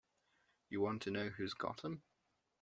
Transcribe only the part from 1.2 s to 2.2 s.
who's got 'em?